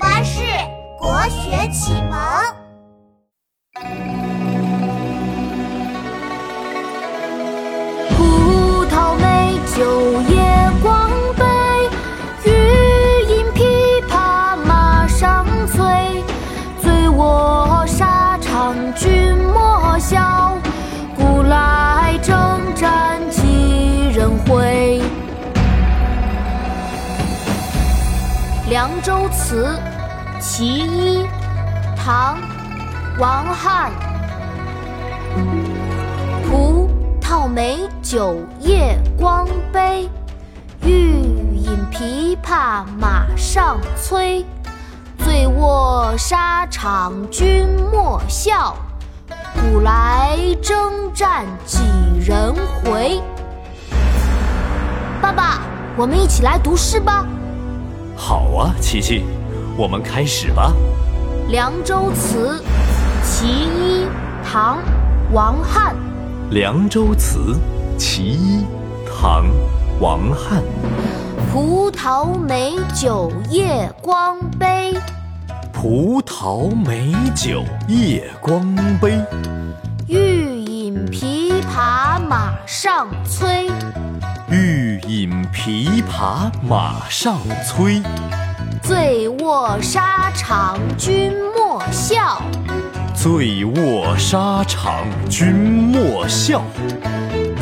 [0.00, 0.40] 巴士
[0.98, 2.18] 国学启蒙。
[8.16, 11.44] 葡萄美酒夜光杯，
[12.46, 12.48] 欲
[13.28, 16.24] 饮琵琶马上催。
[16.80, 20.56] 醉卧沙场君莫笑，
[21.14, 22.34] 古来征
[22.74, 25.02] 战几人回。
[28.72, 29.76] 《凉州词·
[30.40, 31.18] 其一》
[31.94, 32.38] 唐·
[33.20, 33.92] 王翰，
[36.48, 36.88] 葡
[37.20, 40.08] 萄美酒夜光杯，
[40.82, 41.20] 欲
[41.54, 44.42] 饮琵琶马上催。
[45.18, 48.74] 醉卧沙场君莫笑，
[49.52, 51.82] 古来征战几
[52.18, 53.20] 人回。
[55.20, 55.60] 爸爸，
[55.98, 57.26] 我们一起来读诗吧。
[58.16, 59.26] 好啊，琪琪，
[59.80, 60.74] 我们开始吧。
[61.50, 62.62] 《凉州词·
[63.24, 64.04] 其一》
[64.44, 64.76] 唐·
[65.32, 65.94] 王翰，
[66.52, 67.54] 《凉州词·
[67.96, 68.58] 其一》
[69.06, 69.46] 唐·
[69.98, 70.62] 王翰。
[71.50, 74.92] 葡萄美酒夜光杯，
[75.72, 79.18] 葡萄美酒夜光杯，
[80.08, 83.66] 欲饮琵琶马上催。
[84.50, 88.02] 欲饮琵琶马上催。
[88.90, 92.42] 醉卧沙场君莫笑，
[93.14, 96.60] 醉卧沙场君莫笑。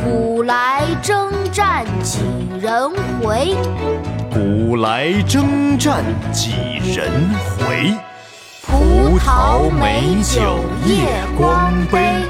[0.03, 2.21] 古来征战几
[2.59, 3.55] 人回？
[4.33, 6.53] 古来征战几
[6.95, 7.13] 人
[7.59, 7.95] 回？
[8.67, 10.41] 葡萄美酒
[10.87, 11.05] 夜
[11.37, 12.23] 光杯，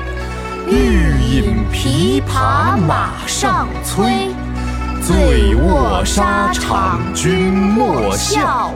[0.66, 4.34] 欲饮琵琶马上催。
[5.00, 8.74] 醉卧沙场君莫笑，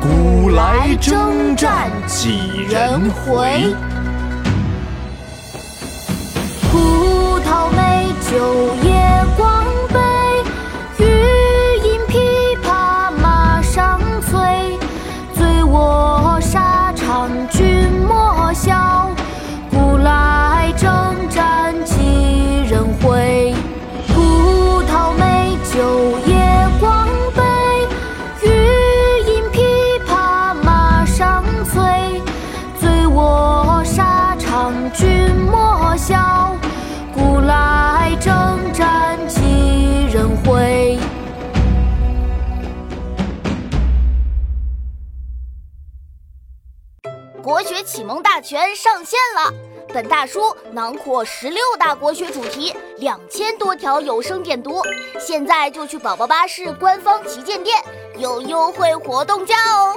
[0.00, 3.74] 古来征战几人回？
[34.70, 36.54] 沙场君莫笑，
[37.12, 40.96] 古来征战几人回？
[47.42, 49.52] 国学启蒙大全上线了，
[49.92, 54.80] 本大书囊括十六大国学主题，两千多条有声点读。
[55.18, 57.76] 现在就去宝宝巴士官方旗舰店，
[58.18, 59.96] 有优惠活动价哦！